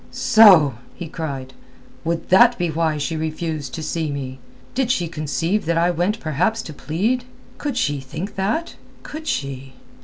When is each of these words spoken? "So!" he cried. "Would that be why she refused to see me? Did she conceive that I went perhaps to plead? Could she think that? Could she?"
"So!" 0.09 0.79
he 0.95 1.07
cried. 1.07 1.53
"Would 2.05 2.29
that 2.29 2.57
be 2.57 2.69
why 2.71 2.97
she 2.97 3.15
refused 3.15 3.75
to 3.75 3.83
see 3.83 4.09
me? 4.09 4.39
Did 4.73 4.89
she 4.89 5.07
conceive 5.07 5.65
that 5.65 5.77
I 5.77 5.91
went 5.91 6.19
perhaps 6.19 6.63
to 6.63 6.73
plead? 6.73 7.25
Could 7.59 7.77
she 7.77 7.99
think 7.99 8.33
that? 8.33 8.77
Could 9.03 9.27
she?" 9.27 9.73